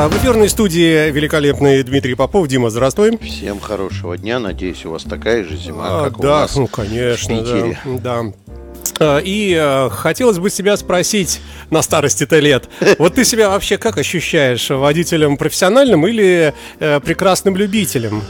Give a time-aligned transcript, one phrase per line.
[0.00, 2.48] А в эфирной студии великолепный Дмитрий Попов.
[2.48, 3.18] Дима, здравствуй.
[3.18, 4.38] Всем хорошего дня.
[4.38, 8.00] Надеюсь, у вас такая же зима, А, как у да, нас ну, конечно, да.
[8.02, 8.32] да.
[8.98, 12.70] А, И э, хотелось бы себя спросить на старости-то лет.
[12.98, 14.70] Вот ты себя вообще как ощущаешь?
[14.70, 18.22] Водителем профессиональным или э, прекрасным любителем?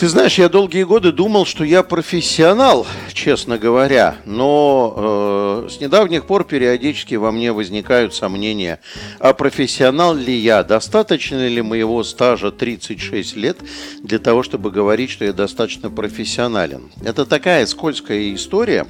[0.00, 6.24] Ты знаешь, я долгие годы думал, что я профессионал, честно говоря, но э, с недавних
[6.24, 8.80] пор периодически во мне возникают сомнения,
[9.18, 13.58] а профессионал ли я, достаточно ли моего стажа 36 лет
[14.02, 16.90] для того, чтобы говорить, что я достаточно профессионален.
[17.04, 18.86] Это такая скользкая история,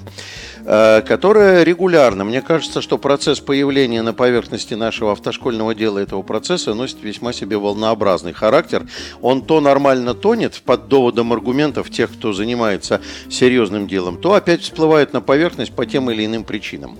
[0.65, 6.73] э, которая регулярно, мне кажется, что процесс появления на поверхности нашего автошкольного дела этого процесса
[6.73, 8.87] носит весьма себе волнообразный характер.
[9.20, 13.00] Он то нормально тонет под доводом аргументов тех, кто занимается
[13.30, 16.98] серьезным делом, то опять всплывает на поверхность по тем или иным причинам.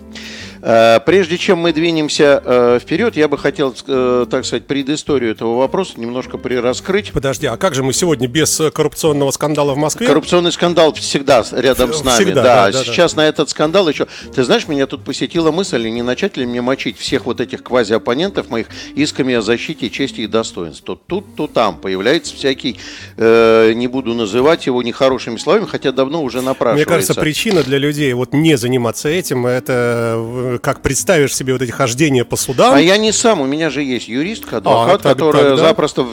[0.63, 5.57] Э, Прежде чем мы двинемся э, вперед, я бы хотел, э, так сказать, предысторию этого
[5.57, 7.13] вопроса немножко прираскрыть.
[7.13, 10.07] Подожди, а как же мы сегодня без коррупционного скандала в Москве?
[10.07, 12.25] Коррупционный скандал всегда рядом с нами.
[12.25, 14.07] Всегда, да, да, да, сейчас на этот скандал еще.
[14.35, 18.51] Ты знаешь, меня тут посетила мысль, не начать ли мне мочить всех вот этих квази-оппонентов
[18.51, 20.97] моих исками о защите чести и достоинства.
[20.97, 22.79] То тут, то там появляется всякий,
[23.17, 26.89] э, не буду называть его нехорошими словами, хотя давно уже напрашивается.
[26.89, 31.71] Мне кажется, причина для людей вот не заниматься этим, это как представишь себе вот эти
[31.71, 32.75] хождения по судам.
[32.75, 36.07] А я не сам, у меня же есть юристка, адвокат, А, так- которая тогда- запросто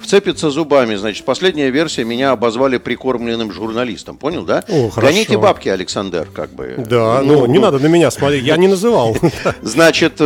[0.00, 0.94] вцепится зубами.
[0.96, 4.64] Значит, последняя версия меня обозвали прикормленным журналистом, понял, да?
[4.68, 5.12] О, хорошо.
[5.12, 6.74] Гоните бабки, Александр, как бы.
[6.78, 9.16] Да, ну, не надо на меня смотреть, я не называл.
[9.62, 10.24] Значит, э,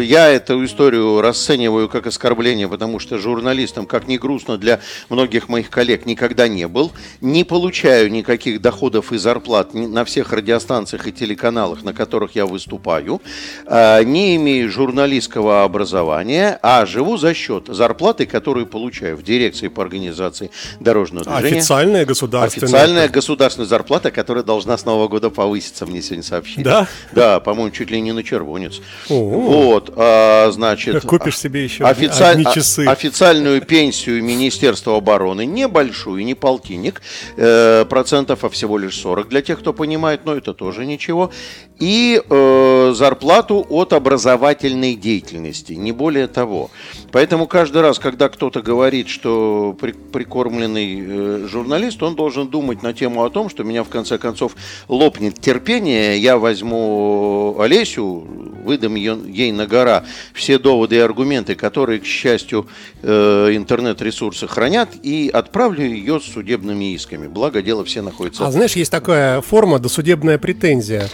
[0.00, 5.70] я эту историю расцениваю как оскорбление, потому что журналистом, как ни грустно для многих моих
[5.70, 6.92] коллег, никогда не был.
[7.20, 13.20] Не получаю никаких доходов и зарплат на всех радиостанциях и телеканалах, на которых я выступаю.
[13.66, 19.82] Э, Не имею журналистского образования, а живу за счет зарплаты, которую получаю в дирекции по
[19.82, 21.58] организации дорожного движения.
[21.58, 22.68] Официальная государственная.
[22.68, 26.64] Официальная государственная зарплата, которая должна с Нового года повыситься, мне сегодня сообщили.
[26.64, 26.88] Да?
[27.12, 28.80] Да, по-моему, чуть ли не на червонец.
[29.08, 29.14] О.
[29.14, 31.02] Вот, а, значит...
[31.06, 32.86] Купишь себе еще официаль- одни часы.
[32.86, 37.02] Официальную пенсию Министерства обороны, небольшую, не полтинник,
[37.36, 41.30] э, процентов, а всего лишь 40 для тех, кто понимает, но это тоже ничего.
[41.78, 46.70] И э, зарплату от образовательной деятельности, не более того.
[47.10, 52.92] Поэтому каждый раз, когда кто-то говорит, что при- прикормленный э, журналист, он должен думать на
[52.92, 54.54] тему о том, что меня в конце концов
[54.88, 58.26] лопнет терпение, я возьму Олесю,
[58.64, 60.04] выдам ее- ей на гора
[60.34, 62.66] все доводы и аргументы, которые, к счастью,
[63.02, 67.26] э, интернет-ресурсы хранят, и отправлю ее с судебными исками.
[67.26, 68.46] Благо, дело все находится...
[68.46, 71.08] А знаешь, есть такая форма досудебная претензия.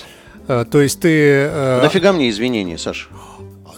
[0.48, 1.08] Э, То есть ты...
[1.08, 3.06] э, Нафига мне извинения, Саша?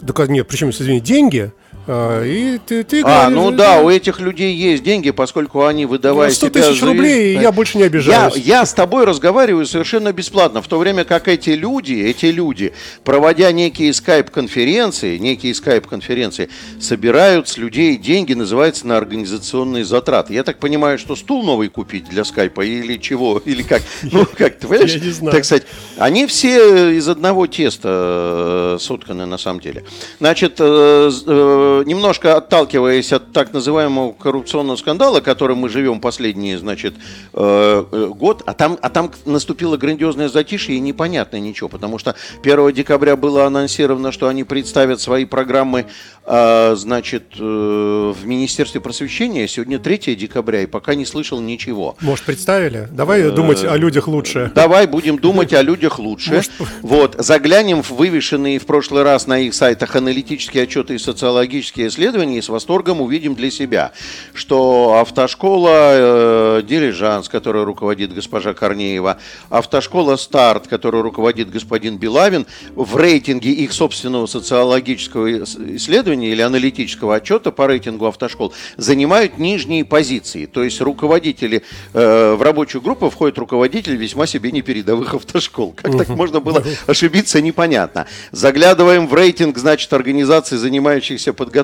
[0.01, 1.51] Да, нет, причем, извини, деньги,
[1.87, 2.83] и ты...
[2.83, 6.47] ты А, говоришь, ну да, у этих людей есть деньги, поскольку они, выдавая Ну, 100
[6.47, 8.35] себя тысяч за- рублей, и я больше не Я, обижаюсь.
[8.35, 13.51] я с тобой разговариваю совершенно бесплатно, в то время как эти люди, эти люди, проводя
[13.51, 16.49] некие скайп-конференции, некие скайп-конференции,
[16.79, 20.33] собирают с людей деньги, называется на организационные затраты.
[20.33, 23.81] Я так понимаю, что стул новый купить для скайпа или чего, или как?
[24.03, 24.93] Ну, как ты понимаешь?
[24.95, 25.31] Я не знаю.
[25.31, 25.63] Так сказать,
[25.97, 29.83] они все из одного теста э, сотканы на самом деле.
[30.19, 36.95] Значит, э, э, немножко отталкиваясь от так называемого коррупционного скандала, которым мы живем последний, значит,
[37.33, 42.15] э, э, год, а там, а там наступило грандиозное затишье и непонятно ничего, потому что
[42.43, 45.85] 1 декабря было анонсировано, что они представят свои программы,
[46.25, 49.47] э, значит, в Министерстве просвещения.
[49.47, 51.95] Сегодня 3 декабря, и пока не слышал ничего.
[52.01, 52.87] Может, представили?
[52.91, 54.51] Давай думать о людях лучше.
[54.55, 56.41] Давай будем думать о людях лучше.
[56.81, 62.37] Вот, заглянем в вывешенные в прошлый раз на их сайтах аналитические отчеты и социологические исследования
[62.37, 63.91] и с восторгом увидим для себя,
[64.33, 69.17] что автошкола э, «Дирижанс», которой руководит госпожа Корнеева,
[69.49, 72.45] автошкола «Старт», которую руководит господин Белавин,
[72.75, 79.85] в рейтинге их собственного социологического ис- исследования или аналитического отчета по рейтингу автошкол занимают нижние
[79.85, 80.45] позиции.
[80.45, 81.63] То есть руководители
[81.93, 85.73] э, в рабочую группу входят руководители весьма себе непередовых автошкол.
[85.75, 88.07] Как так можно было ошибиться, непонятно.
[88.31, 91.56] Заглядываем в рейтинг, значит, организаций, занимающихся подготовкой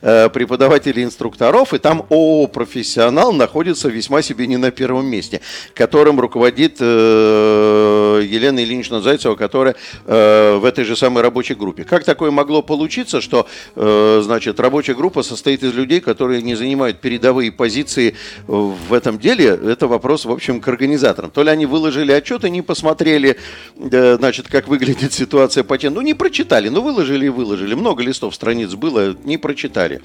[0.00, 5.40] э, преподавателей инструкторов, и там ООО «Профессионал» находится весьма себе не на первом месте,
[5.74, 9.74] которым руководит э, Елена Ильинична Зайцева, которая
[10.06, 11.84] э, в этой же самой рабочей группе.
[11.84, 13.46] Как такое могло получиться, что,
[13.76, 18.14] э, значит, рабочая группа состоит из людей, которые не занимают передовые позиции
[18.46, 19.46] в этом деле?
[19.46, 21.30] Это вопрос, в общем, к организаторам.
[21.30, 23.38] То ли они выложили отчет и не посмотрели,
[23.76, 25.94] значит, как выглядит ситуация по тем.
[25.94, 27.74] Ну, не прочитали, ну, выложили и выложили.
[27.74, 30.00] Много листов страниц было, не прочитали.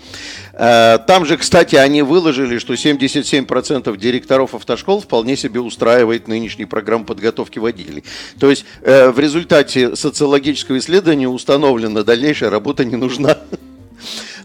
[0.54, 7.06] Э, там же, кстати, они выложили, что 77% директоров автошкол вполне себе устраивает нынешний программ
[7.06, 8.04] подготовки водителей.
[8.40, 13.38] То есть э, в результате социологического исследования установлено, дальнейшая работа не нужна.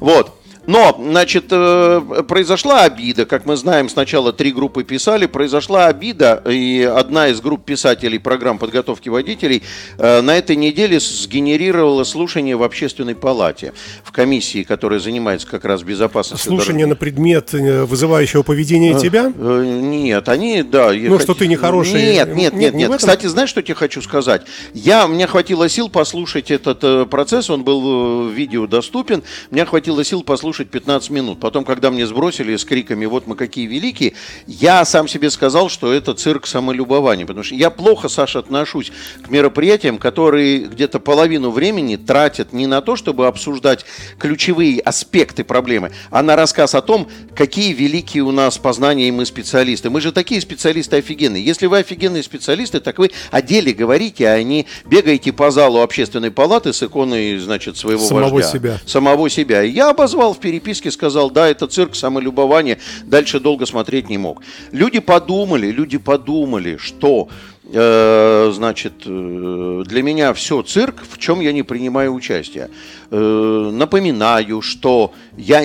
[0.00, 0.41] Вот.
[0.66, 6.82] Но, значит, э, произошла обида, как мы знаем, сначала три группы писали, произошла обида, и
[6.82, 9.62] одна из групп писателей программ подготовки водителей
[9.98, 13.72] э, на этой неделе сгенерировала слушание в общественной палате,
[14.04, 16.52] в комиссии, которая занимается как раз безопасностью.
[16.52, 19.32] Слушание на предмет э, вызывающего поведения тебя?
[19.36, 20.92] Нет, они, да.
[20.92, 21.94] Ну, что ты нехороший.
[21.94, 22.92] Нет, нет, нет, нет.
[22.96, 24.42] Кстати, знаешь, что тебе хочу сказать?
[24.74, 30.22] Я, мне хватило сил послушать этот процесс, он был в видео доступен, мне хватило сил
[30.22, 31.40] послушать послушать 15 минут.
[31.40, 34.12] Потом, когда мне сбросили с криками «Вот мы какие великие»,
[34.46, 37.24] я сам себе сказал, что это цирк самолюбования.
[37.24, 38.92] Потому что я плохо, Саша, отношусь
[39.24, 43.86] к мероприятиям, которые где-то половину времени тратят не на то, чтобы обсуждать
[44.18, 49.24] ключевые аспекты проблемы, а на рассказ о том, какие великие у нас познания и мы
[49.24, 49.88] специалисты.
[49.88, 51.42] Мы же такие специалисты офигенные.
[51.42, 56.30] Если вы офигенные специалисты, так вы о деле говорите, а не бегаете по залу общественной
[56.30, 58.50] палаты с иконой, значит, своего Самого вождя.
[58.50, 58.80] себя.
[58.84, 59.62] Самого себя.
[59.62, 64.42] Я обозвал в переписке сказал, да, это цирк, самолюбование, дальше долго смотреть не мог.
[64.72, 67.28] Люди подумали, люди подумали, что
[67.72, 72.68] значит, э, для меня все цирк, в чем я не принимаю участие.
[73.10, 75.60] Э, напоминаю, что я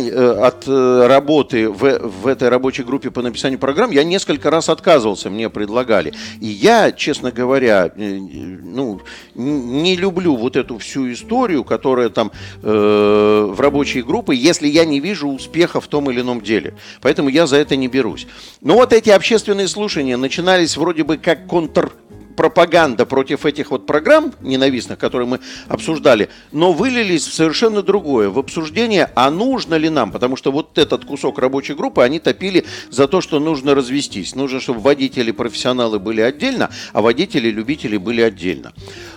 [0.46, 5.50] от работы в, в этой рабочей группе по написанию программ я несколько раз отказывался, мне
[5.50, 6.14] предлагали.
[6.40, 9.02] И я, честно говоря, ну,
[9.36, 12.32] не люблю вот эту всю историю, которая там
[12.64, 16.76] э, в рабочей группы, если я не вижу успеха в том или ином деле.
[17.02, 18.28] Поэтому я за это не берусь.
[18.62, 21.92] Но вот эти общественные слушания начинались вроде бы как контр
[22.38, 28.40] пропаганда против этих вот программ ненавистных, которые мы обсуждали, но вылились в совершенно другое, в
[28.40, 33.08] обсуждение, а нужно ли нам, потому что вот этот кусок рабочей группы они топили за
[33.08, 34.36] то, что нужно развестись.
[34.36, 38.72] Нужно, чтобы водители профессионалы были отдельно, а водители любители были отдельно.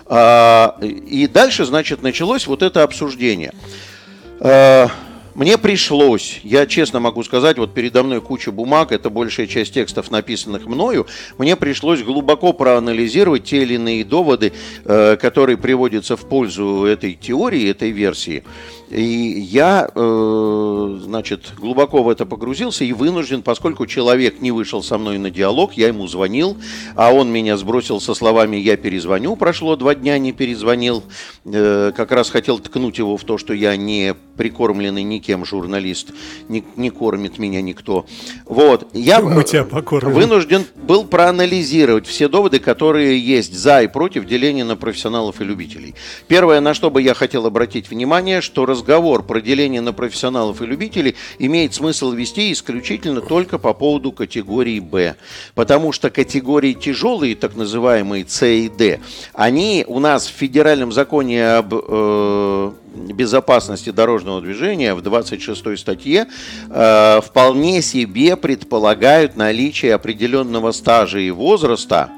[0.07, 3.53] А, и дальше, значит, началось вот это обсуждение.
[5.41, 10.11] Мне пришлось, я честно могу сказать, вот передо мной куча бумаг, это большая часть текстов,
[10.11, 11.07] написанных мною,
[11.39, 14.53] мне пришлось глубоко проанализировать те или иные доводы,
[14.85, 18.45] э, которые приводятся в пользу этой теории, этой версии.
[18.91, 24.99] И я, э, значит, глубоко в это погрузился и вынужден, поскольку человек не вышел со
[24.99, 26.57] мной на диалог, я ему звонил,
[26.97, 31.05] а он меня сбросил со словами «я перезвоню», прошло два дня, не перезвонил,
[31.45, 36.13] э, как раз хотел ткнуть его в то, что я не прикормленный никем журналист,
[36.49, 38.07] не, не кормит меня никто.
[38.47, 40.15] Вот, я Мы тебя покормим.
[40.15, 45.95] вынужден был проанализировать все доводы, которые есть за и против деления на профессионалов и любителей.
[46.27, 50.63] Первое, на что бы я хотел обратить внимание, что раз разговор про деление на профессионалов
[50.63, 55.17] и любителей имеет смысл вести исключительно только по поводу категории Б.
[55.55, 59.01] Потому что категории тяжелые, так называемые С и Д,
[59.35, 62.73] они у нас в федеральном законе об э,
[63.13, 66.27] безопасности дорожного движения в 26 статье
[66.71, 72.11] э, вполне себе предполагают наличие определенного стажа и возраста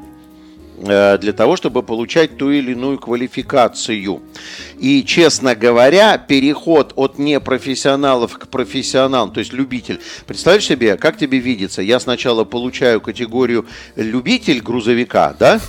[0.83, 4.21] для того, чтобы получать ту или иную квалификацию.
[4.79, 10.01] И, честно говоря, переход от непрофессионалов к профессионалам, то есть любитель.
[10.27, 11.83] Представляешь себе, как тебе видится?
[11.83, 13.65] Я сначала получаю категорию
[13.95, 15.61] любитель грузовика, да?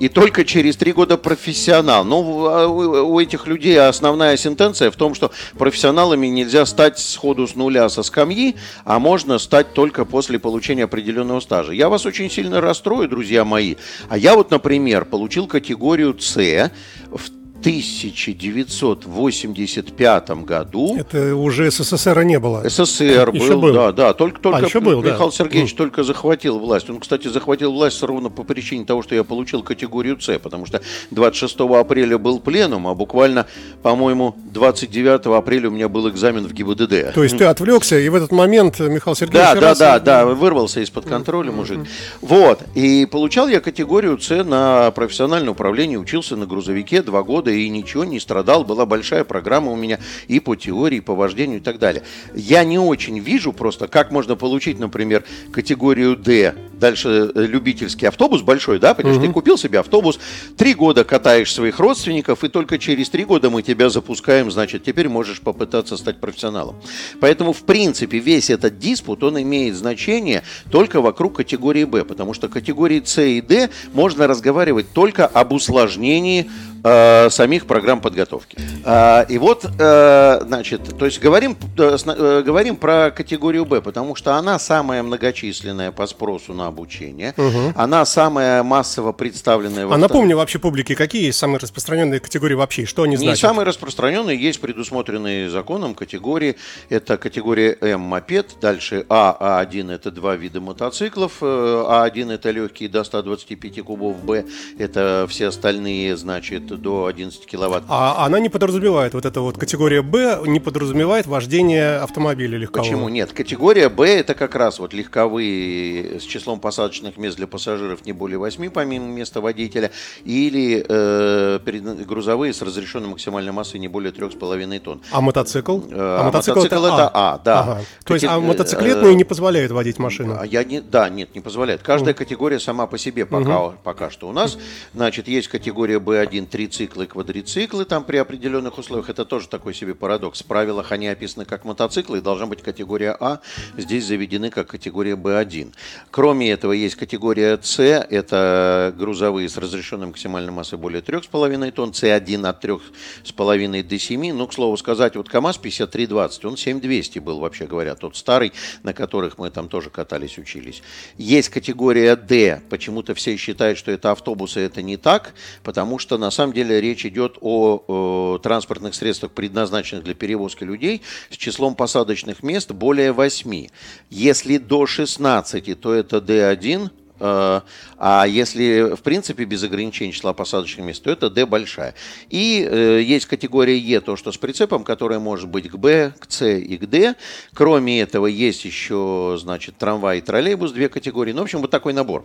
[0.00, 2.04] И только через три года профессионал.
[2.04, 7.54] Ну, а у этих людей основная сентенция в том, что профессионалами нельзя стать сходу с
[7.54, 11.72] нуля со скамьи, а можно стать только после получения определенного стажа.
[11.72, 13.76] Я вас очень сильно расстрою, друзья мои.
[14.08, 16.70] А я вот, например, получил категорию С
[17.10, 20.96] в 1985 году.
[20.96, 22.68] Это уже СССР не было.
[22.68, 24.12] СССР был, был, да, да.
[24.14, 25.36] Только, только а, еще был, Михаил да.
[25.36, 25.76] Сергеевич mm.
[25.76, 26.88] только захватил власть.
[26.88, 30.80] Он, кстати, захватил власть ровно по причине того, что я получил категорию С, потому что
[31.10, 33.46] 26 апреля был пленум, а буквально,
[33.82, 37.14] по-моему, 29 апреля у меня был экзамен в ГИБДД.
[37.14, 39.54] То есть ты отвлекся, и в этот момент Михаил Сергеевич...
[39.54, 41.80] Да, да, да, да, вырвался из-под контроля мужик.
[42.20, 47.68] Вот, и получал я категорию С на профессиональное управление, учился на грузовике два года, и
[47.68, 48.64] ничего не страдал.
[48.64, 52.02] Была большая программа у меня и по теории, и по вождению и так далее.
[52.34, 58.42] Я не очень вижу просто, как можно получить, например, категорию D, дальше э, любительский автобус
[58.42, 59.26] большой, да, понимаешь, угу.
[59.26, 60.18] ты купил себе автобус,
[60.56, 65.08] три года катаешь своих родственников, и только через три года мы тебя запускаем, значит, теперь
[65.08, 66.76] можешь попытаться стать профессионалом.
[67.20, 72.48] Поэтому, в принципе, весь этот диспут, он имеет значение только вокруг категории Б, потому что
[72.48, 76.50] категории С и Д можно разговаривать только об усложнении
[76.82, 78.58] э, самих программ подготовки.
[78.84, 84.14] Э, и вот, э, значит, то есть говорим, э, э, говорим про категорию Б, потому
[84.14, 87.72] что она самая многочисленная по спросу на обучение, угу.
[87.76, 89.86] она самая массово представленная.
[89.90, 93.34] А напомню вообще публике, какие есть самые распространенные категории вообще, что они значат?
[93.34, 96.56] Не самые распространенные, есть предусмотренные законом категории,
[96.88, 102.88] это категория М мопед, дальше А, А1 это два вида мотоциклов, э, А1 это легкие
[102.88, 104.44] до 125 кубов, Б
[104.78, 107.84] это все остальные, значит, до 11 киловатт.
[107.88, 112.88] А она не подразумевает, вот эта вот категория Б не подразумевает вождение автомобиля легкового?
[112.88, 113.32] Почему нет?
[113.32, 118.38] Категория Б это как раз вот легковые с числом посадочных мест для пассажиров не более
[118.38, 119.90] 8 помимо места водителя
[120.24, 121.58] или э,
[122.06, 125.00] грузовые с разрешенной максимальной массой не более 3,5 тонн.
[125.10, 125.78] А мотоцикл?
[125.78, 127.60] Э, а, мотоцикл, мотоцикл это, это А, а да.
[127.60, 127.80] Ага.
[128.04, 130.36] То есть, а мотоциклетные не позволяют водить машину?
[130.38, 131.82] А я не, да, нет, не позволяет.
[131.82, 133.74] Каждая категория сама по себе пока, угу.
[133.82, 134.58] пока что у нас.
[134.94, 139.08] Значит, есть категория B1, трициклы, квадрициклы, там при определенных условиях.
[139.08, 140.42] Это тоже такой себе парадокс.
[140.42, 143.38] В правилах они описаны как мотоциклы, и должна быть категория А.
[143.76, 145.72] Здесь заведены как категория B1.
[146.10, 152.48] Кроме этого, есть категория С, это грузовые с разрешенной максимальной массой более 3,5 тонн, С1
[152.48, 154.32] от 3,5 до 7.
[154.32, 158.92] Ну, к слову сказать, вот КАМАЗ 5320, он 7200 был, вообще говоря, тот старый, на
[158.92, 160.82] которых мы там тоже катались, учились.
[161.18, 162.60] Есть категория D.
[162.68, 167.04] Почему-то все считают, что это автобусы, это не так, потому что на самом деле речь
[167.06, 173.68] идет о, о транспортных средствах, предназначенных для перевозки людей, с числом посадочных мест более 8.
[174.10, 180.86] Если до 16, то это D1, Э, а если, в принципе, без ограничения числа посадочных
[180.86, 181.94] мест, то это D большая.
[182.30, 186.30] И э, есть категория Е, то, что с прицепом, которая может быть к Б, к
[186.30, 187.16] С и к Д.
[187.54, 191.32] Кроме этого, есть еще, значит, трамвай и троллейбус, две категории.
[191.32, 192.24] Ну, в общем, вот такой набор.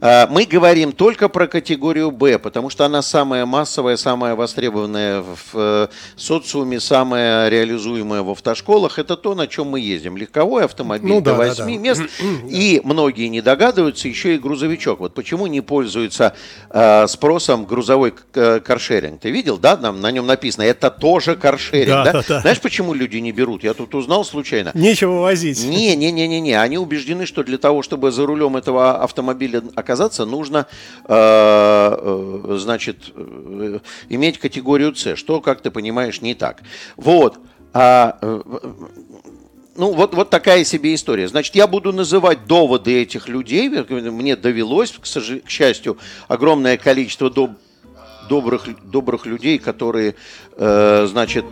[0.00, 5.54] Э, мы говорим только про категорию Б, потому что она самая массовая, самая востребованная в
[5.54, 8.98] э, социуме, самая реализуемая в автошколах.
[8.98, 10.16] Это то, на чем мы ездим.
[10.16, 11.70] Легковой автомобиль ну, до да, 8 да, да.
[11.70, 12.02] мест.
[12.50, 15.00] И многие не догадываются еще еще и грузовичок.
[15.00, 16.34] Вот почему не пользуется
[16.70, 19.20] э, спросом грузовой э, каршеринг?
[19.20, 22.12] Ты видел, да, нам на нем написано, это тоже каршеринг, да, да?
[22.12, 22.40] да, да?
[22.40, 23.64] Знаешь, почему люди не берут?
[23.64, 24.70] Я тут узнал случайно.
[24.74, 25.62] Нечего возить.
[25.64, 26.54] Не, не, не, не, не.
[26.54, 30.66] Они убеждены, что для того, чтобы за рулем этого автомобиля оказаться, нужно,
[31.06, 36.62] э, э, значит, э, иметь категорию С, что, как ты понимаешь, не так.
[36.96, 37.38] Вот.
[37.72, 38.40] А, э,
[39.76, 41.28] ну, вот, вот такая себе история.
[41.28, 43.68] Значит, я буду называть доводы этих людей.
[43.68, 45.30] Мне довелось, к, сож...
[45.44, 47.52] к счастью, огромное количество доб...
[48.28, 50.14] добрых, добрых людей, которые,
[50.56, 51.44] э, значит,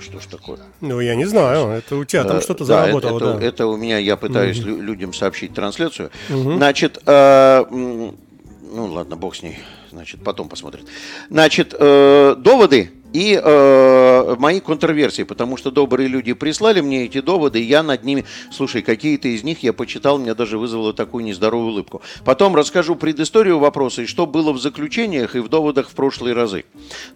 [0.00, 0.58] что ж такое?
[0.80, 1.68] Ну, я не знаю.
[1.68, 3.18] Это у тебя там э, что-то да, заработало.
[3.18, 3.46] Это, да.
[3.46, 4.70] это у меня, я пытаюсь угу.
[4.80, 6.10] людям сообщить трансляцию.
[6.30, 6.56] Угу.
[6.56, 9.58] Значит, э, ну ладно, бог с ней.
[9.90, 10.84] Значит, потом посмотрим.
[11.28, 17.60] Значит, э, доводы и э, мои контрверсии, потому что добрые люди прислали мне эти доводы,
[17.60, 21.72] и я над ними, слушай, какие-то из них я почитал, меня даже вызвало такую нездоровую
[21.72, 22.02] улыбку.
[22.24, 26.64] Потом расскажу предысторию вопроса и что было в заключениях и в доводах в прошлые разы.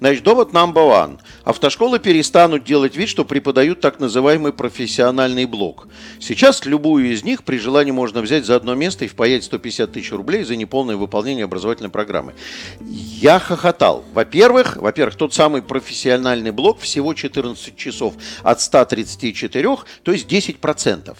[0.00, 1.18] Значит, довод number one.
[1.44, 5.88] Автошколы перестанут делать вид, что преподают так называемый профессиональный блок.
[6.20, 10.12] Сейчас любую из них при желании можно взять за одно место и впаять 150 тысяч
[10.12, 12.34] рублей за неполное выполнение образовательной программы.
[12.80, 14.04] Я хохотал.
[14.12, 21.16] Во-первых, во-первых, тот самый профессиональный профессиональный блок всего 14 часов от 134, то есть 10%.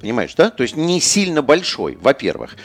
[0.00, 0.50] Понимаешь, да?
[0.50, 2.56] То есть не сильно большой, во-первых.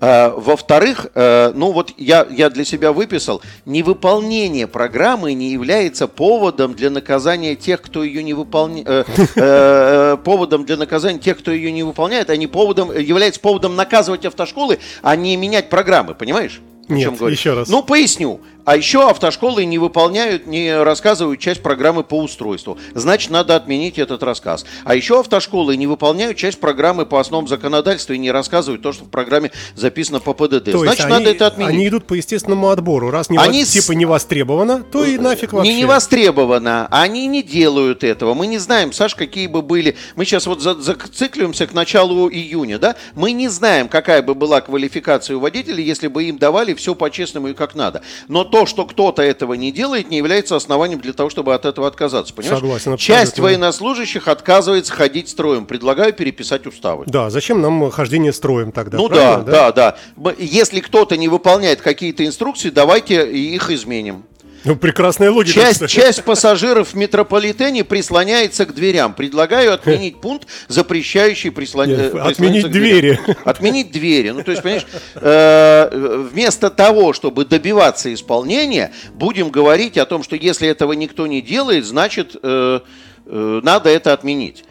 [0.00, 6.74] А, во-вторых, а, ну вот я, я для себя выписал, невыполнение программы не является поводом
[6.74, 8.88] для наказания тех, кто ее не выполняет.
[8.88, 9.04] Э,
[9.36, 14.24] э, поводом для наказания тех, кто ее не выполняет, а не поводом, является поводом наказывать
[14.24, 16.60] автошколы, а не менять программы, понимаешь?
[16.88, 17.68] Нет, еще раз.
[17.68, 18.40] Ну, поясню.
[18.66, 22.76] А еще автошколы не выполняют, не рассказывают часть программы по устройству.
[22.94, 24.66] Значит, надо отменить этот рассказ.
[24.84, 29.04] А еще автошколы не выполняют часть программы по основам законодательства и не рассказывают то, что
[29.04, 30.72] в программе записано по ПДД.
[30.72, 31.74] То Значит, они, надо это отменить.
[31.74, 33.10] Они идут по естественному отбору.
[33.10, 35.70] Раз не они типа не востребовано, то и нафиг вообще.
[35.70, 36.88] Не не востребовано.
[36.90, 38.34] Они не делают этого.
[38.34, 39.94] Мы не знаем, Саш, какие бы были...
[40.16, 42.96] Мы сейчас вот зацикливаемся к началу июня, да?
[43.14, 47.48] Мы не знаем, какая бы была квалификация у водителей, если бы им давали все по-честному
[47.48, 48.02] и как надо.
[48.28, 51.86] Но то, что кто-то этого не делает, не является основанием для того, чтобы от этого
[51.86, 52.32] отказаться.
[52.32, 52.58] Понимаешь?
[52.58, 52.92] Согласен.
[52.92, 53.24] Абсолютно.
[53.24, 55.66] Часть военнослужащих отказывается ходить строем.
[55.66, 57.04] Предлагаю переписать уставы.
[57.06, 58.98] Да, зачем нам хождение строем тогда?
[58.98, 60.34] Ну да, да, да, да.
[60.38, 64.24] Если кто-то не выполняет какие-то инструкции, давайте их изменим.
[64.66, 65.60] Ну, прекрасная логика.
[65.60, 69.14] Часть, часть пассажиров в метрополитене прислоняется к дверям.
[69.14, 72.10] Предлагаю отменить пункт, запрещающий прислоня...
[72.20, 73.20] Отменить двери.
[73.44, 74.30] Отменить двери.
[74.30, 80.34] Ну, то есть, понимаешь, э, вместо того, чтобы добиваться исполнения, будем говорить о том, что
[80.34, 82.80] если этого никто не делает, значит, э,
[83.26, 84.64] э, надо это отменить.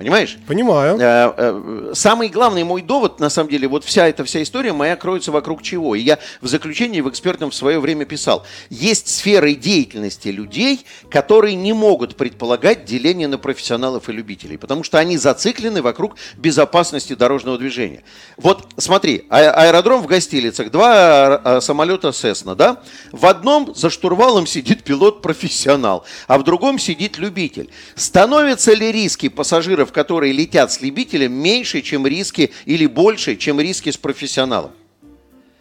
[0.00, 0.38] Понимаешь?
[0.46, 0.98] Понимаю.
[0.98, 4.96] Э, э, самый главный мой довод, на самом деле, вот вся эта вся история моя
[4.96, 5.94] кроется вокруг чего.
[5.94, 8.46] И я в заключении в экспертном в свое время писал.
[8.70, 14.98] Есть сферы деятельности людей, которые не могут предполагать деление на профессионалов и любителей, потому что
[14.98, 18.02] они зациклены вокруг безопасности дорожного движения.
[18.38, 22.80] Вот смотри, а- аэродром в Гостилицах, два а, самолета Cessna, да?
[23.12, 27.68] В одном за штурвалом сидит пилот-профессионал, а в другом сидит любитель.
[27.96, 33.90] Становятся ли риски пассажиров которые летят с любителем, меньше, чем риски или больше, чем риски
[33.90, 34.72] с профессионалом.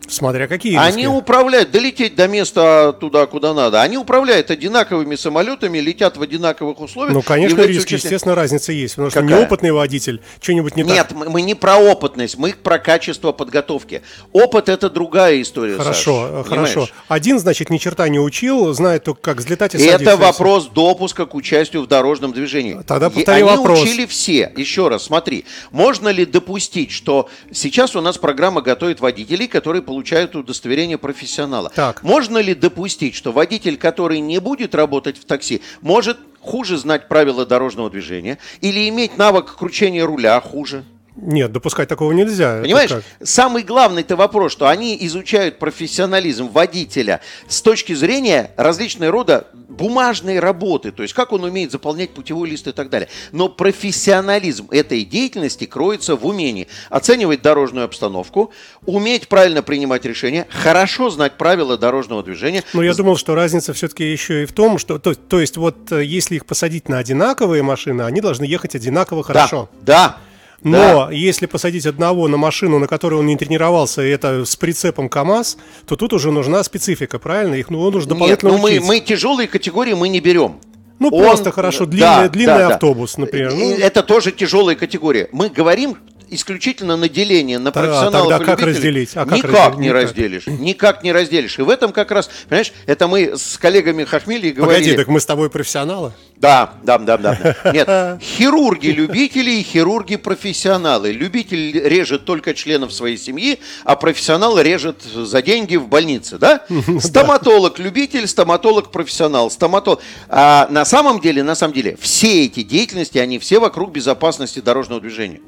[0.09, 0.83] Смотря какие риски.
[0.83, 3.81] Они управляют, долететь до места туда, куда надо.
[3.81, 7.13] Они управляют одинаковыми самолетами, летят в одинаковых условиях.
[7.13, 7.97] Ну, конечно, риски, участие...
[7.97, 8.95] естественно, разница есть.
[8.95, 9.39] Потому что Какая?
[9.39, 11.17] неопытный водитель что-нибудь не Нет, так.
[11.17, 14.01] Нет, мы не про опытность, мы про качество подготовки.
[14.33, 16.87] Опыт– это другая история, Хорошо, Саш, хорошо.
[17.07, 20.01] Один, значит, ни черта не учил, знает только, как взлетать и садиться.
[20.01, 22.81] Это вопрос допуска к участию в дорожном движении.
[22.87, 23.83] Тогда повтори Они вопрос.
[23.83, 24.51] учили все.
[24.57, 25.45] Еще раз, смотри.
[25.71, 31.69] Можно ли допустить, что сейчас у нас программа готовит водителей, которые получают удостоверение удостоверение профессионала.
[31.69, 32.03] Так.
[32.03, 37.45] Можно ли допустить, что водитель, который не будет работать в такси, может хуже знать правила
[37.45, 40.83] дорожного движения или иметь навык кручения руля хуже?
[41.21, 42.59] Нет, допускать такого нельзя.
[42.61, 50.39] Понимаешь, самый главный-то вопрос, что они изучают профессионализм водителя с точки зрения различной рода бумажной
[50.39, 53.09] работы, то есть как он умеет заполнять путевой лист и так далее.
[53.31, 58.51] Но профессионализм этой деятельности кроется в умении оценивать дорожную обстановку,
[58.85, 62.63] уметь правильно принимать решения, хорошо знать правила дорожного движения.
[62.73, 65.91] Но я думал, что разница все-таки еще и в том, что, то, то есть вот
[65.91, 69.69] э, если их посадить на одинаковые машины, они должны ехать одинаково хорошо.
[69.81, 70.17] Да, да.
[70.63, 71.11] Но да.
[71.11, 75.57] если посадить одного на машину, на которой он не тренировался, и это с прицепом КАМАЗ,
[75.85, 77.55] то тут уже нужна специфика, правильно?
[77.55, 80.59] Их ну, уже дополнительно Нет, ну мы, мы тяжелые категории мы не берем.
[80.99, 83.53] Ну, он, просто хорошо, длинный, да, длинный да, автобус, например.
[83.53, 83.77] Ну.
[83.77, 85.29] Это тоже тяжелая категория.
[85.31, 85.97] Мы говорим
[86.31, 89.11] исключительно на деление, на профессионалов тогда как разделить?
[89.15, 89.79] А как никак разделить?
[89.79, 90.47] не разделишь.
[90.47, 91.59] Никак не разделишь.
[91.59, 94.81] И в этом как раз, понимаешь, это мы с коллегами Хохмели говорили.
[94.81, 96.13] Погоди, так мы с тобой профессионалы?
[96.39, 97.55] Да, да, да, да.
[97.73, 101.11] Нет, хирурги-любители и хирурги-профессионалы.
[101.11, 106.65] Любитель режет только членов своей семьи, а профессионал режет за деньги в больнице, да?
[106.99, 109.99] Стоматолог-любитель, стоматолог-профессионал, стоматолог.
[110.29, 115.01] А на самом деле, на самом деле, все эти деятельности, они все вокруг безопасности дорожного
[115.01, 115.41] движения.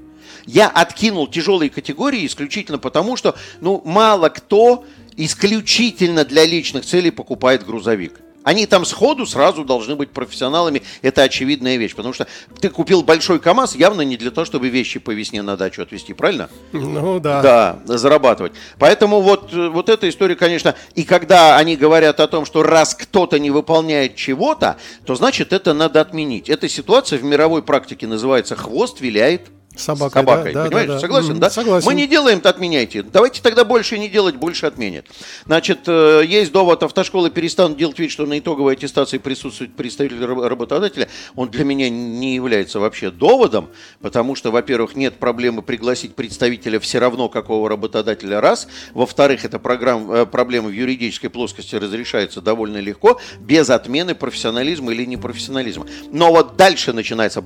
[0.46, 4.86] Я откинул тяжелые категории исключительно потому, что ну, мало кто
[5.18, 8.20] исключительно для личных целей покупает грузовик.
[8.44, 10.82] Они там сходу сразу должны быть профессионалами.
[11.02, 11.96] Это очевидная вещь.
[11.96, 12.28] Потому что
[12.60, 16.14] ты купил большой КАМАЗ явно не для того, чтобы вещи по весне на дачу отвезти,
[16.14, 16.50] правильно?
[16.72, 17.42] Ну да.
[17.42, 18.54] Да, зарабатывать.
[18.80, 23.38] Поэтому вот, вот эта история, конечно, и когда они говорят о том, что раз кто-то
[23.38, 26.50] не выполняет чего-то, то значит это надо отменить.
[26.50, 30.54] Эта ситуация в мировой практике называется «хвост виляет Собакой, собакой.
[30.54, 30.88] Да, понимаешь?
[30.88, 31.00] Да, да.
[31.00, 31.50] Согласен, да?
[31.50, 31.88] Согласен.
[31.88, 33.04] Мы не делаем, то отменяйте.
[33.04, 35.06] Давайте тогда больше не делать, больше отменят.
[35.46, 41.08] Значит, э, есть довод, автошколы перестанут делать вид, что на итоговой аттестации присутствует представитель работодателя.
[41.36, 43.70] Он для меня не является вообще доводом,
[44.02, 48.68] потому что, во-первых, нет проблемы пригласить представителя все равно какого работодателя, раз.
[48.94, 55.06] Во-вторых, эта программа, э, проблема в юридической плоскости разрешается довольно легко, без отмены профессионализма или
[55.06, 55.88] непрофессионализма.
[56.12, 57.42] Но вот дальше начинается...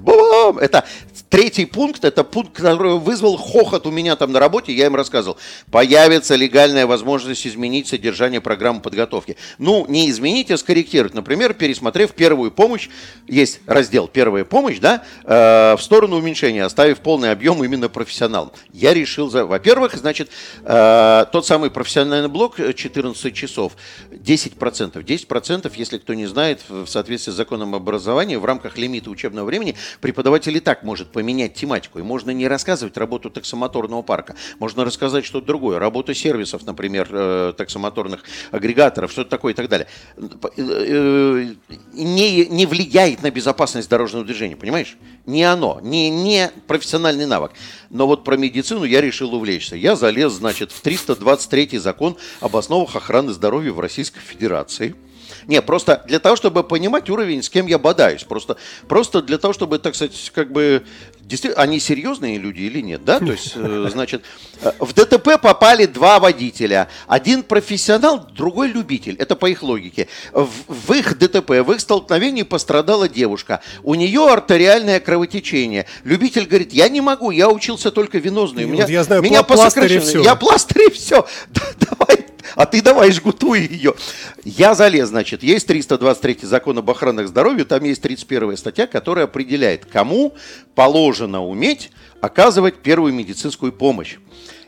[0.59, 0.85] Это
[1.35, 5.37] третий пункт, это пункт, который вызвал хохот у меня там на работе, я им рассказывал.
[5.69, 9.35] Появится легальная возможность изменить содержание программы подготовки.
[9.57, 11.13] Ну, не изменить, а скорректировать.
[11.13, 12.87] Например, пересмотрев первую помощь,
[13.27, 18.53] есть раздел «Первая помощь», да, э, в сторону уменьшения, оставив полный объем именно профессионалам.
[18.71, 19.45] Я решил, за...
[19.45, 20.29] во-первых, значит,
[20.63, 23.73] э, тот самый профессиональный блок 14 часов,
[24.09, 25.03] 10%.
[25.03, 29.75] 10%, если кто не знает, в соответствии с законом образования, в рамках лимита учебного времени
[29.99, 35.47] преподаватель и так может поменять тематику можно не рассказывать работу таксомоторного парка, можно рассказать что-то
[35.47, 39.87] другое, работу сервисов, например, э, таксомоторных агрегаторов, что-то такое и так далее.
[40.17, 40.25] Э,
[40.57, 41.55] э,
[41.93, 44.97] не, не влияет на безопасность дорожного движения, понимаешь?
[45.25, 47.51] Не оно, не, не профессиональный навык.
[47.89, 49.75] Но вот про медицину я решил увлечься.
[49.75, 54.95] Я залез, значит, в 323 закон об основах охраны здоровья в Российской Федерации–
[55.47, 58.23] Не, просто для того, чтобы понимать уровень, с кем я бодаюсь.
[58.23, 60.83] Просто, просто для того, чтобы, так сказать, как бы
[61.25, 63.19] Действительно, они серьезные люди или нет, да?
[63.19, 64.23] То есть, э, значит,
[64.61, 66.87] э, в ДТП попали два водителя.
[67.07, 69.15] Один профессионал, другой любитель.
[69.17, 70.07] Это по их логике.
[70.33, 73.61] В, в их ДТП, в их столкновении пострадала девушка.
[73.81, 75.87] У нее артериальное кровотечение.
[76.03, 78.65] Любитель говорит, я не могу, я учился только венозный.
[78.65, 80.21] У меня, Вот я знаю, меня пла- пластырь и всё.
[80.21, 81.25] Я пластырь и все.
[82.55, 83.93] а ты давай жгутуй ее.
[84.43, 89.85] Я залез, значит, есть 323 закон об охранах здоровья, там есть 31 статья, которая определяет,
[89.85, 90.33] кому
[90.73, 91.91] положено уметь
[92.21, 94.15] оказывать первую медицинскую помощь.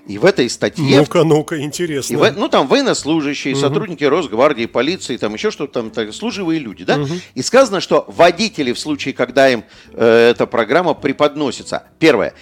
[0.08, 1.00] И в этой статье...
[1.00, 2.18] Ну-ка, ну-ка, И интересно.
[2.18, 6.98] в- ну, там военнослужащие, сотрудники Росгвардии, полиции, там еще что-то, там так, служивые люди, да?
[7.36, 12.34] И сказано, что водители в случае, когда им э, эта программа преподносится, первое,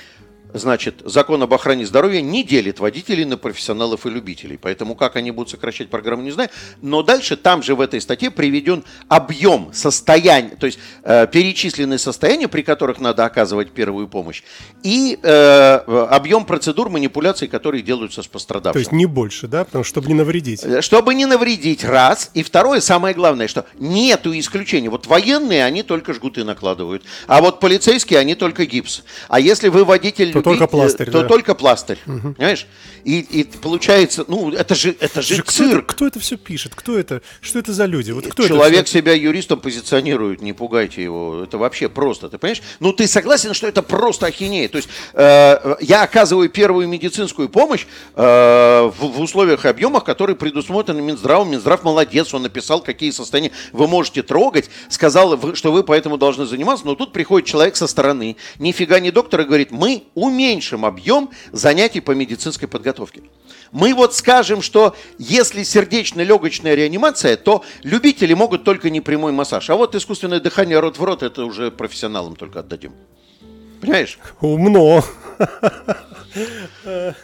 [0.57, 4.57] значит, закон об охране здоровья не делит водителей на профессионалов и любителей.
[4.57, 6.49] Поэтому как они будут сокращать программу, не знаю.
[6.81, 12.47] Но дальше там же в этой статье приведен объем состояния, то есть э, перечисленные состояния,
[12.47, 14.43] при которых надо оказывать первую помощь,
[14.83, 15.73] и э,
[16.09, 18.73] объем процедур манипуляций, которые делаются с пострадавшим.
[18.73, 19.65] То есть не больше, да?
[19.65, 20.63] Потому что, чтобы не навредить.
[20.63, 22.31] Э, Чтобы не навредить, раз.
[22.33, 24.89] И второе, самое главное, что нету исключений.
[24.89, 27.03] Вот военные, они только жгуты накладывают.
[27.27, 29.03] А вот полицейские, они только гипс.
[29.27, 31.27] А если вы водитель только любитель, пластырь, то да.
[31.27, 31.99] только пластырь.
[32.05, 32.67] Понимаешь?
[33.03, 35.85] И, и получается, ну, это же, это же кто, это, цирк.
[35.87, 36.73] кто это все пишет?
[36.73, 37.21] Кто это?
[37.41, 38.11] Что это за люди?
[38.11, 38.89] Вот кто Человек это?
[38.89, 41.43] себя юристом позиционирует, не пугайте его.
[41.43, 42.63] Это вообще просто, ты понимаешь?
[42.79, 44.69] Ну, ты согласен, что это просто ахинея?
[44.69, 50.35] То есть э, я оказываю первую медицинскую помощь э, в, в условиях и объемах, которые
[50.35, 51.51] предусмотрены Минздравом.
[51.51, 56.85] Минздрав молодец, он написал, какие состояния вы можете трогать, сказал, что вы поэтому должны заниматься,
[56.85, 60.03] но тут приходит человек со стороны, нифига не доктор, и говорит, мы
[60.35, 63.21] уменьшим объем занятий по медицинской подготовке.
[63.71, 69.69] Мы вот скажем, что если сердечно-легочная реанимация, то любители могут только непрямой массаж.
[69.69, 72.91] А вот искусственное дыхание рот в рот, это уже профессионалам только отдадим.
[73.81, 74.19] Понимаешь?
[74.41, 75.03] Умно.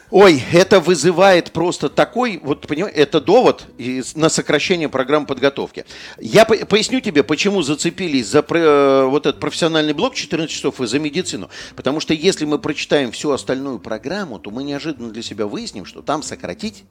[0.10, 5.86] Ой, это вызывает просто такой, вот понимаешь, это довод из- на сокращение программ подготовки.
[6.20, 10.88] Я по- поясню тебе, почему зацепились за э, вот этот профессиональный блок 14 часов и
[10.88, 11.50] за медицину.
[11.76, 16.02] Потому что если мы прочитаем всю остальную программу, то мы неожиданно для себя выясним, что
[16.02, 16.84] там сократить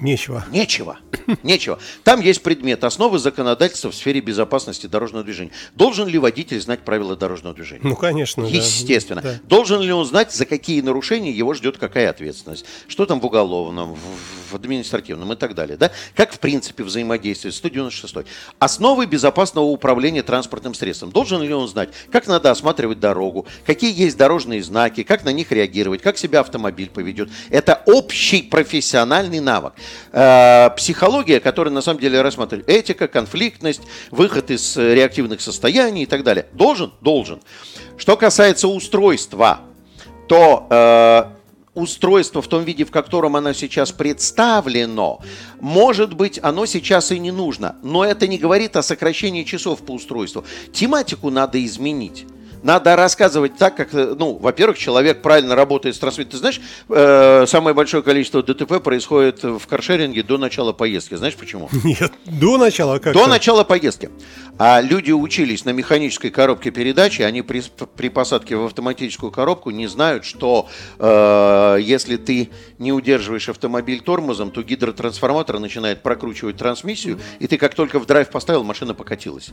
[0.00, 0.44] Нечего.
[0.50, 0.98] Нечего.
[1.42, 1.78] Нечего.
[2.02, 5.52] Там есть предмет основы законодательства в сфере безопасности дорожного движения.
[5.74, 7.82] Должен ли водитель знать правила дорожного движения?
[7.84, 8.44] Ну, конечно.
[8.44, 9.22] Естественно.
[9.22, 9.40] Да.
[9.44, 12.64] Должен ли он знать, за какие нарушения его ждет какая ответственность?
[12.88, 15.76] Что там в уголовном, в, административном и так далее.
[15.76, 15.90] Да?
[16.14, 18.26] Как, в принципе, взаимодействует 196.
[18.58, 21.10] Основы безопасного управления транспортным средством.
[21.10, 25.50] Должен ли он знать, как надо осматривать дорогу, какие есть дорожные знаки, как на них
[25.50, 27.30] реагировать, как себя автомобиль поведет.
[27.50, 29.74] Это общий профессиональный навык.
[30.12, 36.06] Э, психология, которая на самом деле рассматривает этика, конфликтность, выход из э, реактивных состояний и
[36.06, 36.46] так далее.
[36.52, 36.92] Должен?
[37.00, 37.40] Должен.
[37.96, 39.60] Что касается устройства,
[40.28, 41.24] то э,
[41.74, 45.20] устройство в том виде, в котором оно сейчас представлено,
[45.60, 47.76] может быть, оно сейчас и не нужно.
[47.82, 50.44] Но это не говорит о сокращении часов по устройству.
[50.72, 52.24] Тематику надо изменить.
[52.64, 56.30] Надо рассказывать так, как, э, ну, во-первых, человек правильно работает с трансмиссией.
[56.32, 61.14] Ты знаешь, э, самое большое количество ДТП происходит в каршеринге до начала поездки.
[61.14, 61.68] Знаешь почему?
[61.84, 64.08] Нет, до начала как До начала поездки.
[64.56, 67.62] А люди учились на механической коробке передачи, они при,
[67.96, 72.48] при посадке в автоматическую коробку не знают, что э, если ты
[72.78, 78.30] не удерживаешь автомобиль тормозом, то гидротрансформатор начинает прокручивать трансмиссию, и ты как только в драйв
[78.30, 79.50] поставил, машина покатилась.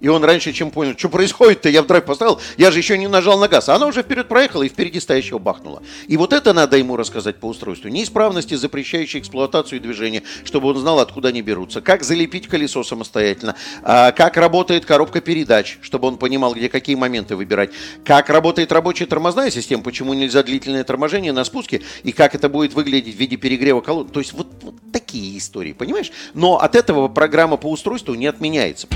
[0.00, 3.08] И он раньше, чем понял, что происходит-то, я в драйв поставил, я же еще не
[3.08, 3.68] нажал на газ.
[3.68, 5.82] А она уже вперед проехала и впереди стоящего бахнула.
[6.08, 7.88] И вот это надо ему рассказать по устройству.
[7.88, 11.80] Неисправности, запрещающие эксплуатацию и движение, чтобы он знал, откуда они берутся.
[11.80, 13.54] Как залепить колесо самостоятельно.
[13.82, 17.70] а, как работает коробка передач, чтобы он понимал, где какие моменты выбирать.
[18.04, 22.74] Как работает рабочая тормозная система, почему нельзя длительное торможение на спуске, и как это будет
[22.74, 24.08] выглядеть в виде перегрева колонн.
[24.08, 26.12] То есть вот, вот такие истории, понимаешь?
[26.34, 28.88] Но от этого программа по устройству не отменяется.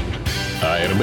[0.62, 1.02] АРБ.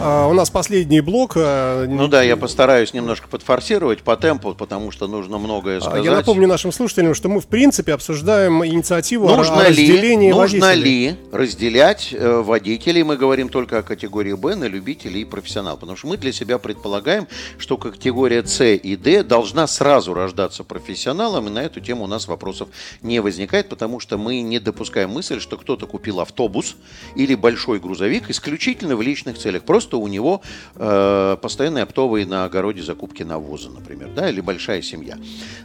[0.00, 1.32] А, у нас последний блок.
[1.36, 6.04] а, Ну да, я постараюсь немножко подфорсировать по темпу, потому что нужно многое а, сказать.
[6.04, 10.66] Я напомню нашим слушателям, что мы в принципе обсуждаем инициативу о Нужно ли, разделении нужно
[10.66, 11.08] водителей.
[11.08, 15.96] ли разделять э, водителей, мы говорим только о категории Б, на любителей и профессионал, потому
[15.96, 17.26] что мы для себя предполагаем,
[17.56, 22.26] что категория С и Д должна сразу рождаться профессионалом, и на эту тему у нас
[22.28, 22.68] вопросов
[23.00, 26.74] не возникает, потому что мы не допускаем мысль, что кто-то купил автобус
[27.14, 30.42] или большой грузовик исключительно в личных целях, просто что у него
[30.74, 35.16] э, постоянные оптовые на огороде закупки навоза, например, да, или большая семья.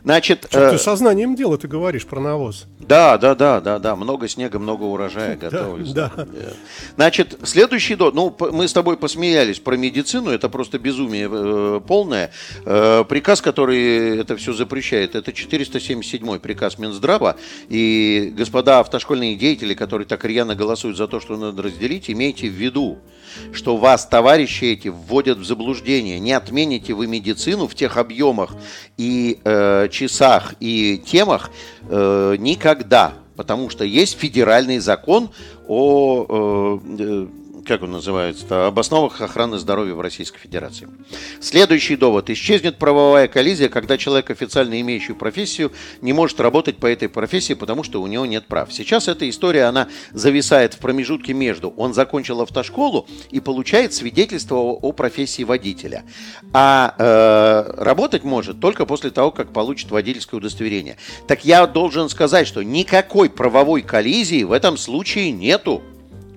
[0.04, 2.68] Значит, э, ты сознанием дела ты говоришь про навоз.
[2.80, 5.94] да, да, да, да, да, много снега, много урожая готовились.
[5.94, 6.12] да.
[6.96, 12.32] Значит, следующий до, ну мы с тобой посмеялись про медицину, это просто безумие э, полное.
[12.66, 17.38] Э, приказ, который это все запрещает, это 477 приказ Минздрава.
[17.70, 22.54] И господа автошкольные деятели, которые так рьяно голосуют за то, что надо разделить, имейте в
[22.54, 23.00] виду,
[23.54, 26.20] что вас товарищи эти вводят в заблуждение.
[26.20, 28.56] Не отмените вы медицину в тех объемах
[28.98, 31.52] и э, часах и темах
[31.88, 33.13] э, никогда.
[33.36, 35.30] Потому что есть федеральный закон
[35.68, 37.28] о, э, э,
[37.70, 40.88] как он называется, об основах охраны здоровья в Российской Федерации.
[41.40, 42.32] Следующий довод.
[42.32, 47.84] Исчезнет правовая коллизия, когда человек, официально имеющий профессию, не может работать по этой профессии, потому
[47.84, 48.74] что у него нет прав.
[48.74, 51.70] Сейчас эта история, она зависает в промежутке между.
[51.78, 56.06] Он закончил автошколу и получает свидетельство о, профессии водителя.
[56.52, 60.98] А э, работать может только после того, как получит водительское удостоверение.
[61.28, 65.84] Так я должен сказать, что никакой правовой коллизии в этом случае нету.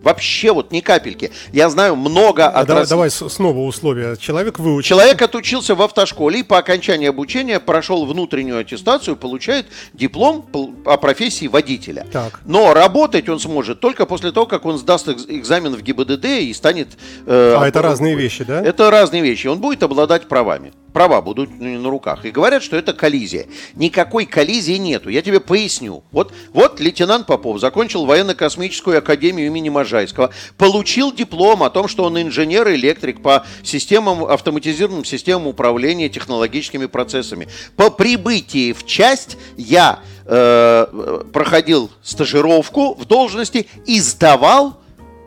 [0.03, 1.31] Вообще вот ни капельки.
[1.53, 4.17] Я знаю много А давай, давай снова условия.
[4.17, 4.89] Человек выучил.
[4.97, 10.47] Человек отучился в автошколе и по окончании обучения прошел внутреннюю аттестацию, получает диплом
[10.85, 12.07] о профессии водителя.
[12.13, 12.41] Так.
[12.45, 16.53] Но работать он сможет только после того, как он сдаст экз- экзамен в ГИБДД и
[16.55, 16.89] станет...
[17.27, 18.63] э, А это разные вещи, да?
[18.63, 19.47] Это разные вещи.
[19.47, 20.73] Он будет обладать правами.
[20.93, 22.25] Права будут на руках.
[22.25, 23.47] И говорят, что это коллизия.
[23.75, 25.09] Никакой коллизии нету.
[25.09, 26.05] Я тебе поясню.
[26.13, 32.21] Вот, вот лейтенант Попов закончил военно-космическую академию имени Можайского, получил диплом о том, что он
[32.21, 37.49] инженер-электрик по системам, автоматизированным системам управления технологическими процессами.
[37.77, 44.79] По прибытии в часть я э, проходил стажировку в должности и сдавал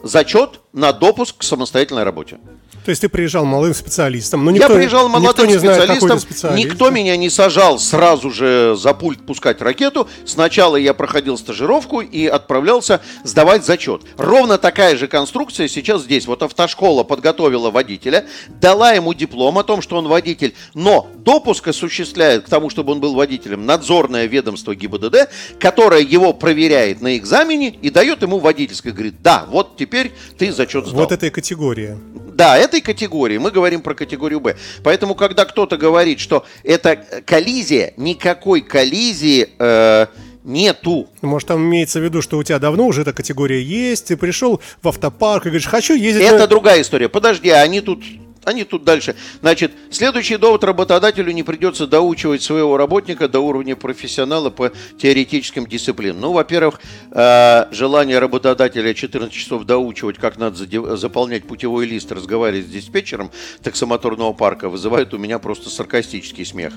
[0.03, 2.37] зачет на допуск к самостоятельной работе.
[2.83, 4.45] То есть ты приезжал молодым специалистом.
[4.45, 6.65] Но Я никто, приезжал никто молодым не знает, специалистом, специалист.
[6.65, 10.07] никто меня не сажал сразу же за пульт пускать ракету.
[10.23, 14.03] Сначала я проходил стажировку и отправлялся сдавать зачет.
[14.17, 16.27] Ровно такая же конструкция сейчас здесь.
[16.27, 18.27] Вот автошкола подготовила водителя,
[18.61, 22.99] дала ему диплом о том, что он водитель, но допуск осуществляет к тому, чтобы он
[22.99, 28.93] был водителем, надзорное ведомство ГИБДД, которое его проверяет на экзамене и дает ему водительское.
[28.93, 31.01] Говорит, да, вот теперь ты зачет сдал.
[31.01, 31.97] Вот этой категории.
[32.33, 33.37] Да, этой категории.
[33.37, 34.55] Мы говорим про категорию Б.
[34.83, 40.07] Поэтому, когда кто-то говорит, что это коллизия, никакой коллизии э,
[40.43, 41.07] нету.
[41.21, 44.61] Может, там имеется в виду, что у тебя давно уже эта категория есть, ты пришел
[44.81, 46.23] в автопарк и говоришь, хочу ездить...
[46.23, 47.09] Это на- другая история.
[47.09, 48.03] Подожди, а они тут...
[48.45, 49.15] Они тут дальше.
[49.41, 56.21] Значит, следующий довод работодателю не придется доучивать своего работника до уровня профессионала по теоретическим дисциплинам.
[56.21, 56.79] Ну, во-первых,
[57.11, 63.31] э, желание работодателя 14 часов доучивать, как надо заполнять путевой лист, разговаривать с диспетчером
[63.63, 66.73] таксомоторного парка, вызывает у меня просто саркастический смех.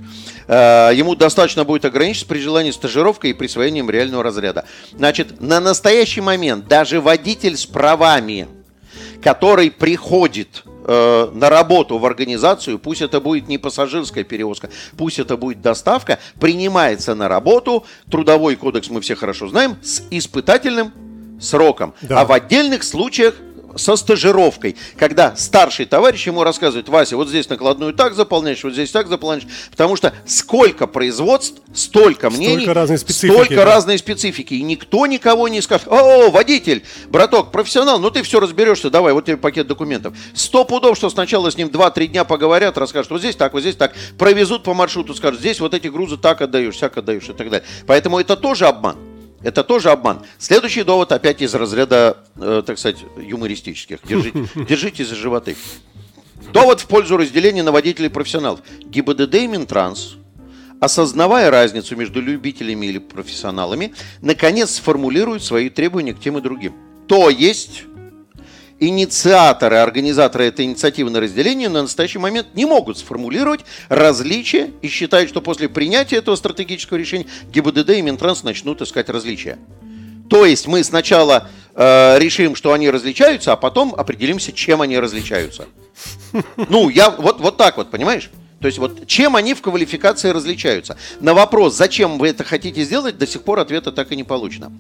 [0.47, 4.65] Э, ему достаточно будет ограничиться при желании стажировкой и присвоением реального разряда.
[4.93, 8.49] Значит, на настоящий момент даже водитель с правами
[9.23, 15.37] который приходит э, на работу в организацию, пусть это будет не пассажирская перевозка, пусть это
[15.37, 20.93] будет доставка, принимается на работу, трудовой кодекс мы все хорошо знаем, с испытательным
[21.41, 21.95] сроком.
[22.03, 22.23] Да.
[22.23, 23.35] А в отдельных случаях
[23.77, 28.91] со стажировкой, когда старший товарищ ему рассказывает, Вася, вот здесь накладную так заполняешь, вот здесь
[28.91, 33.65] так заполняешь, потому что сколько производств, столько мнений, разной специфики, столько да.
[33.65, 38.91] разной специфики, и никто никого не скажет, о, водитель, браток, профессионал, ну ты все разберешься,
[38.91, 40.15] давай, вот тебе пакет документов.
[40.35, 43.77] Сто пудов, что сначала с ним 2-3 дня поговорят, расскажут, вот здесь так, вот здесь
[43.77, 47.51] так, провезут по маршруту, скажут, здесь вот эти грузы так отдаешь, всяк отдаешь и так
[47.51, 47.67] далее.
[47.87, 48.97] Поэтому это тоже обман.
[49.43, 50.23] Это тоже обман.
[50.39, 53.99] Следующий довод опять из разряда, э, так сказать, юмористических.
[54.05, 55.57] Держите, держите за животы.
[56.53, 58.61] Довод в пользу разделения на водителей и профессионалов.
[58.81, 60.17] ГИБДД и Минтранс,
[60.81, 66.75] осознавая разницу между любителями или профессионалами, наконец сформулируют свои требования к тем и другим.
[67.07, 67.85] То есть
[68.81, 75.29] инициаторы, организаторы этой инициативы на разделение на настоящий момент не могут сформулировать различия и считают,
[75.29, 79.59] что после принятия этого стратегического решения ГИБДД и Минтранс начнут искать различия.
[80.29, 85.67] То есть мы сначала э, решим, что они различаются, а потом определимся, чем они различаются.
[86.69, 88.31] Ну, я вот, вот так вот, понимаешь?
[88.61, 90.97] То есть вот чем они в квалификации различаются.
[91.21, 94.73] На вопрос, зачем вы это хотите сделать, до сих пор ответа так и не получено.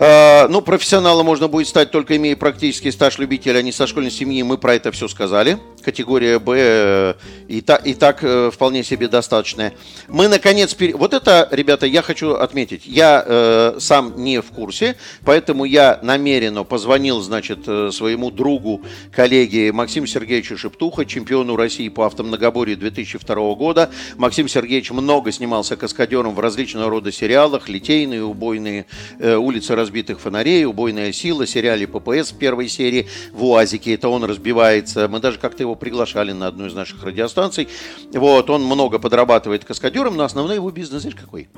[0.00, 4.10] Э, Ну, профессионалом можно будет стать только имея практический стаж любителя, а не со школьной
[4.10, 4.42] семьи.
[4.42, 5.58] Мы про это все сказали.
[5.80, 7.14] Категория Б э,
[7.48, 9.74] и, та, и так э, вполне себе достаточная.
[10.08, 10.94] Мы, наконец, пере...
[10.94, 12.82] вот это, ребята, я хочу отметить.
[12.86, 19.72] Я э, сам не в курсе, поэтому я намеренно позвонил, значит, э, своему другу, коллеге
[19.72, 23.90] Максиму Сергеевичу Шептуха, чемпиону России по автомногоборью 2002 года.
[24.16, 28.86] Максим Сергеевич много снимался каскадером в различного рода сериалах, литейные, убойные,
[29.18, 34.24] э, улицы разбитых фонарей, убойная сила, сериале ППС в первой серии, в УАЗике, это он
[34.24, 35.08] разбивается.
[35.08, 37.68] Мы даже как-то его приглашали на одну из наших радиостанций.
[38.12, 41.48] Вот, он много подрабатывает каскадером, но основной его бизнес, знаешь, какой?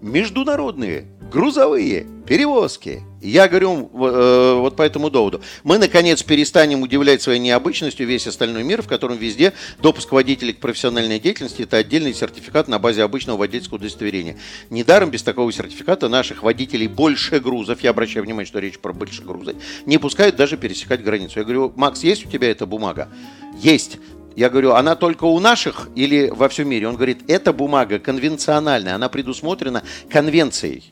[0.00, 3.02] Международные грузовые перевозки.
[3.22, 5.40] Я говорю э, вот по этому доводу.
[5.64, 10.58] Мы, наконец, перестанем удивлять своей необычностью весь остальной мир, в котором везде допуск водителей к
[10.58, 14.36] профессиональной деятельности– это отдельный сертификат на базе обычного водительского удостоверения.
[14.70, 19.22] Недаром без такого сертификата наших водителей больше грузов, я обращаю внимание, что речь про больше
[19.22, 21.38] грузы, не пускают даже пересекать границу.
[21.38, 23.08] Я говорю, Макс, есть у тебя эта бумага?
[23.56, 23.98] Есть.
[24.36, 26.88] Я говорю, она только у наших или во всем мире?
[26.88, 30.84] Он говорит, эта бумага конвенциональная, она предусмотрена конвенцией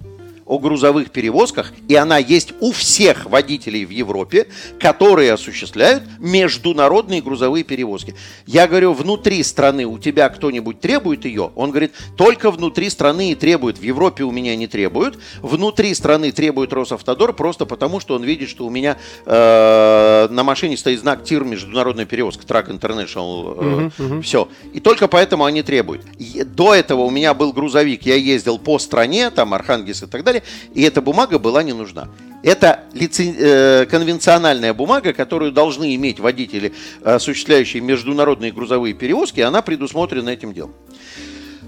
[0.47, 4.47] о грузовых перевозках, и она есть у всех водителей в Европе,
[4.79, 8.15] которые осуществляют международные грузовые перевозки.
[8.47, 11.51] Я говорю, внутри страны у тебя кто-нибудь требует ее?
[11.55, 13.79] Он говорит, только внутри страны и требует.
[13.79, 15.19] В Европе у меня не требуют.
[15.41, 20.77] Внутри страны требует Росавтодор просто потому, что он видит, что у меня э, на машине
[20.77, 24.23] стоит знак ТИР международная перевозка, Track International, э, uh-huh, uh-huh.
[24.23, 24.49] все.
[24.73, 26.03] И только поэтому они требуют.
[26.19, 30.25] И до этого у меня был грузовик, я ездил по стране, там Архангельск и так
[30.25, 30.43] далее, далее,
[30.75, 32.09] и эта бумага была не нужна.
[32.43, 33.35] Это лицен...
[33.39, 40.75] э, конвенциональная бумага, которую должны иметь водители, осуществляющие международные грузовые перевозки, она предусмотрена этим делом.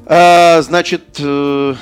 [0.05, 1.75] А, значит, э,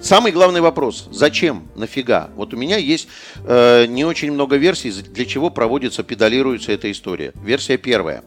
[0.00, 2.28] самый главный вопрос, зачем, нафига?
[2.36, 3.08] Вот у меня есть
[3.44, 7.32] э, не очень много версий, для чего проводится, педалируется эта история.
[7.42, 8.22] Версия первая.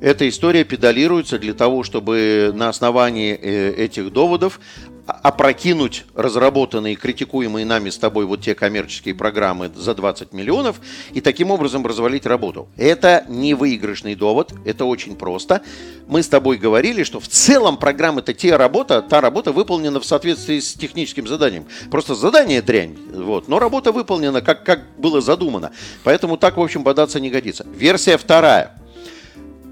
[0.00, 4.58] Эта история педалируется для того, чтобы на основании этих доводов
[5.06, 10.80] опрокинуть разработанные, критикуемые нами с тобой вот те коммерческие программы за 20 миллионов
[11.12, 12.68] и таким образом развалить работу.
[12.76, 15.62] Это не выигрышный довод, это очень просто.
[16.06, 20.04] Мы с тобой говорили, что в целом программа это те работа, та работа выполнена в
[20.04, 21.66] соответствии с техническим заданием.
[21.90, 25.72] Просто задание дрянь, вот, но работа выполнена как, как было задумано.
[26.04, 27.66] Поэтому так, в общем, бодаться не годится.
[27.76, 28.76] Версия вторая–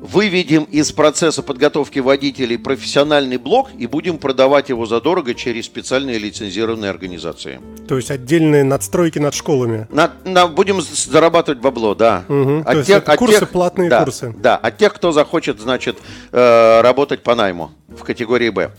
[0.00, 6.90] выведем из процесса подготовки водителей профессиональный блок и будем продавать его задорого через специальные лицензированные
[6.90, 7.60] организации.
[7.86, 9.86] То есть отдельные надстройки над школами.
[9.90, 12.24] На, на, будем зарабатывать бабло, да.
[12.28, 14.34] Угу, от то тех, есть курсы, тех, платные да, курсы.
[14.38, 15.98] Да, от тех, кто захочет, значит,
[16.32, 18.72] э, работать по найму в категории Б.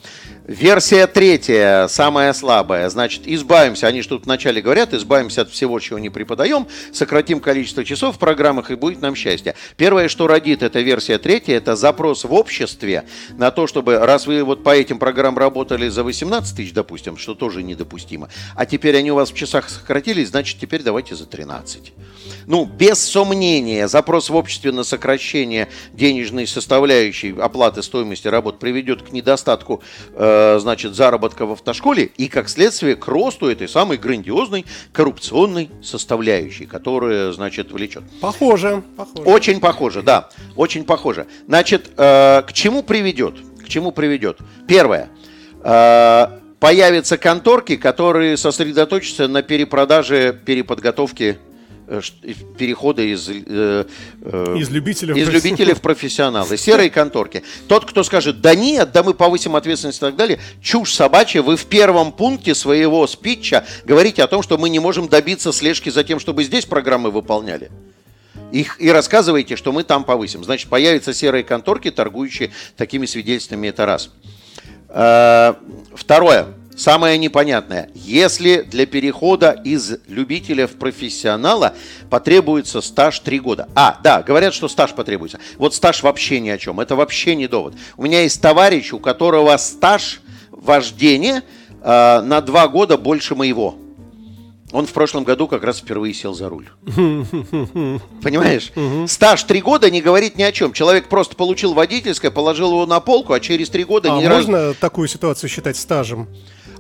[0.47, 2.89] Версия третья, самая слабая.
[2.89, 7.86] Значит, избавимся, они же тут вначале говорят, избавимся от всего, чего не преподаем, сократим количество
[7.86, 9.56] часов в программах и будет нам счастье.
[9.77, 13.06] Первое, что родит эта версия третья, это запрос в обществе
[13.38, 17.36] на то, чтобы, раз вы вот по этим программам работали за 18 тысяч, допустим, что
[17.36, 21.93] тоже недопустимо, а теперь они у вас в часах сократились, значит, теперь давайте за 13.
[22.47, 29.12] Ну, без сомнения, запрос в обществе на сокращение денежной составляющей оплаты стоимости работ приведет к
[29.12, 35.69] недостатку Э, значит, заработка в автошколе и, как следствие, к росту этой самой грандиозной коррупционной
[35.83, 38.03] составляющей, которая, значит, влечет.
[38.19, 39.29] Похоже, похоже.
[39.29, 41.27] Очень похоже, да, очень похоже.
[41.47, 43.35] Значит, э, к чему приведет?
[43.63, 44.37] К чему приведет?
[44.67, 45.09] Первое.
[45.63, 51.50] Э, появятся конторки, которые сосредоточатся на перепродаже, переподготовке Э,
[52.58, 53.86] перехода из, э,
[54.21, 56.58] э, из, любителей, из любителей в профессионалы.
[56.58, 57.43] Серые конторки.
[57.67, 61.58] Тот, кто скажет, да нет, да мы повысим ответственность и так далее, чушь собачья, вы
[61.58, 66.04] в первом пункте своего спича говорите о том, что мы не можем добиться слежки за
[66.04, 67.71] тем, чтобы здесь программы выполняли.
[68.51, 70.43] Их, и рассказываете, что мы там повысим.
[70.43, 74.12] Значит, появятся серые конторки, торгующие такими свидетельствами, это раз.
[75.95, 76.47] Второе.
[76.81, 81.75] Самое непонятное, если для перехода из любителя в профессионала
[82.09, 83.69] потребуется стаж 3 года.
[83.75, 85.37] А, да, говорят, что стаж потребуется.
[85.59, 87.75] Вот стаж вообще ни о чем, это вообще не довод.
[87.97, 91.43] У меня есть товарищ, у которого стаж вождения
[91.83, 93.75] э, на 2 года больше моего.
[94.71, 96.67] Он в прошлом году как раз впервые сел за руль.
[98.23, 98.71] Понимаешь?
[99.07, 100.73] Стаж три года не говорит ни о чем.
[100.73, 104.69] Человек просто получил водительское, положил его на полку, а через три года а не можно
[104.69, 104.77] раз...
[104.77, 106.27] такую ситуацию считать стажем?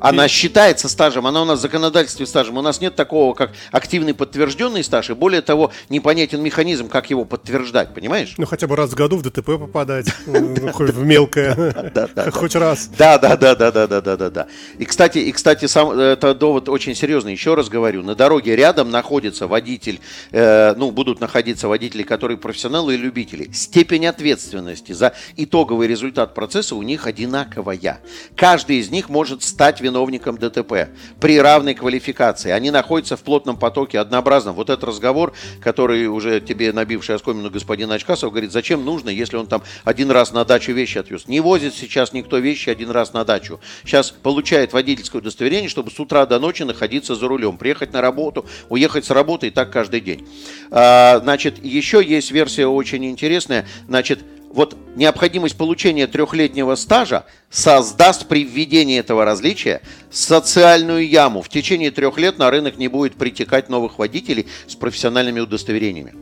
[0.01, 2.57] Она считается стажем, она у нас в законодательстве стажем.
[2.57, 7.23] У нас нет такого, как активный подтвержденный стаж, и более того, непонятен механизм, как его
[7.23, 8.33] подтверждать, понимаешь?
[8.37, 11.93] Ну, хотя бы раз в году в ДТП попадать, ну, хоть в мелкое,
[12.31, 12.89] хоть раз.
[12.97, 14.47] Да, да, да, да, да, да, да, да, да.
[14.79, 17.33] И, кстати, и, кстати, сам, это довод очень серьезный.
[17.33, 19.99] Еще раз говорю, на дороге рядом находится водитель,
[20.31, 23.51] э, ну, будут находиться водители, которые профессионалы и любители.
[23.53, 27.99] Степень ответственности за итоговый результат процесса у них одинаковая.
[28.35, 30.89] Каждый из них может стать виновником ДТП
[31.19, 32.51] при равной квалификации.
[32.51, 34.53] Они находятся в плотном потоке однообразно.
[34.53, 39.47] Вот этот разговор, который уже тебе набивший оскомину господин Очкасов говорит, зачем нужно, если он
[39.47, 41.27] там один раз на дачу вещи отвез.
[41.27, 43.59] Не возит сейчас никто вещи один раз на дачу.
[43.83, 48.45] Сейчас получает водительское удостоверение, чтобы с утра до ночи находиться за рулем, приехать на работу,
[48.69, 50.27] уехать с работы и так каждый день.
[50.71, 53.67] А, значит, еще есть версия очень интересная.
[53.87, 54.19] Значит,
[54.53, 61.41] вот необходимость получения трехлетнего стажа создаст при введении этого различия социальную яму.
[61.41, 66.13] В течение трех лет на рынок не будет притекать новых водителей с профессиональными удостоверениями.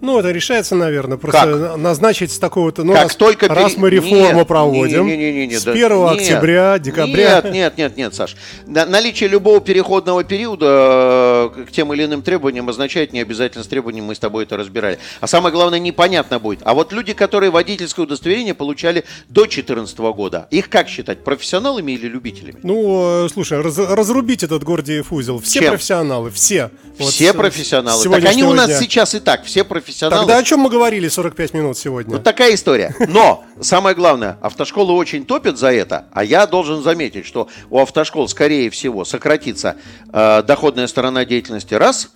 [0.00, 1.76] Ну, это решается, наверное, просто как?
[1.76, 2.84] назначить с такого-то...
[2.84, 3.80] Ну, как раз, только раз пере...
[3.80, 7.42] мы реформу нет, проводим, не, не, не, не, с да, 1 нет, октября, декабря...
[7.42, 8.36] Нет, нет, нет, нет, Саш.
[8.66, 14.04] Наличие любого переходного периода э, к тем или иным требованиям означает не обязательно с требованием,
[14.04, 14.98] мы с тобой это разбирали.
[15.20, 16.60] А самое главное, непонятно будет.
[16.64, 22.06] А вот люди, которые водительское удостоверение получали до 2014 года, их как считать, профессионалами или
[22.06, 22.58] любителями?
[22.62, 25.40] Ну, э, слушай, раз, разрубить этот Гордиев узел.
[25.40, 25.70] Все Чем?
[25.70, 26.70] профессионалы, все.
[26.98, 28.02] Все Вот с- профессионалы.
[28.02, 28.78] с Так они у нас дня.
[28.80, 29.89] сейчас и так, все профессионалы.
[29.98, 32.12] Тогда о чем мы говорили 45 минут сегодня?
[32.12, 32.94] Вот такая история.
[33.08, 38.28] Но самое главное, автошколы очень топят за это, а я должен заметить, что у автошкол,
[38.28, 39.76] скорее всего, сократится
[40.12, 42.10] э, доходная сторона деятельности раз,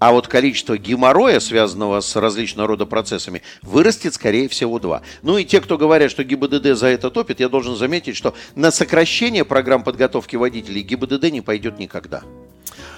[0.00, 5.02] а вот количество геморроя, связанного с различного рода процессами, вырастет, скорее всего, два.
[5.22, 8.70] Ну и те, кто говорят, что ГИБДД за это топит, я должен заметить, что на
[8.70, 12.22] сокращение программ подготовки водителей ГИБДД не пойдет никогда.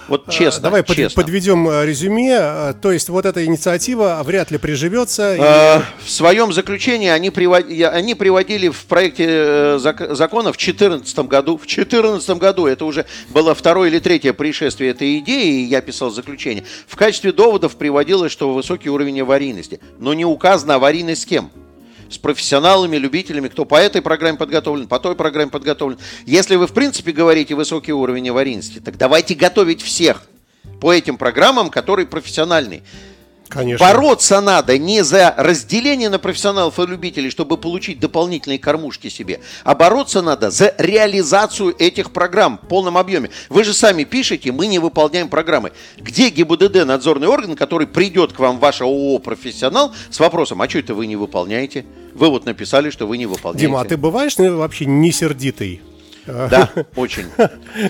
[0.09, 1.23] Вот честно, А, Давай под- честно.
[1.23, 2.31] подведем э, резюме.
[2.39, 5.35] Э, То есть вот эта инициатива вряд ли приживется.
[5.37, 11.29] и- В своем заключении они, привод- они приводили в проекте э, зак- закона в 2014
[11.29, 11.57] году.
[11.57, 16.11] В 2014 году это уже было второе или третье пришествие этой идеи, и я писал
[16.11, 16.65] заключение.
[16.87, 19.81] В качестве доводов приводилось, что высокий уровень аварийности.
[19.99, 21.51] Но не указано аварийность с кем
[22.13, 25.99] с профессионалами, любителями, кто по этой программе подготовлен, по той программе подготовлен.
[26.27, 30.23] Если вы, в принципе, говорите высокий уровень аварийности, так давайте готовить всех
[30.81, 32.83] по этим программам, которые профессиональные.
[33.53, 33.87] Конечно.
[33.87, 39.75] Бороться надо не за разделение на профессионалов и любителей, чтобы получить дополнительные кормушки себе, а
[39.75, 43.29] бороться надо за реализацию этих программ в полном объеме.
[43.51, 45.73] Вы же сами пишете, мы не выполняем программы.
[45.99, 50.79] Где ГИБДД, надзорный орган, который придет к вам, ваш ООО «Профессионал», с вопросом, а что
[50.79, 51.85] это вы не выполняете?
[52.15, 53.67] Вы вот написали, что вы не выполняете.
[53.67, 55.83] Дима, а ты бываешь ну, вообще не сердитый?
[56.27, 57.27] Да, очень.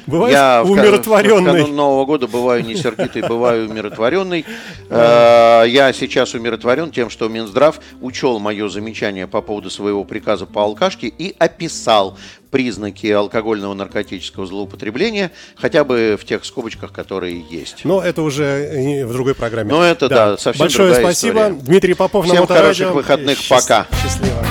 [0.06, 1.52] Бываешь Я ка- в умиротворенный?
[1.62, 4.44] канун Нового года бываю не сердитый, бываю умиротворенный.
[4.90, 10.62] Э, Я сейчас умиротворен тем, что Минздрав учел мое замечание по поводу своего приказа по
[10.62, 12.16] алкашке и описал
[12.50, 17.80] признаки алкогольного наркотического злоупотребления, хотя бы в тех скобочках, которые есть.
[17.84, 19.70] Но это уже в другой программе.
[19.72, 21.40] Ну, это да, совсем Большое другая спасибо.
[21.40, 21.54] история.
[21.62, 22.64] Дмитрий Попов на Всем Моторадио.
[22.64, 23.38] хороших выходных.
[23.38, 23.86] Счаст- Пока.
[24.02, 24.44] Счастливо.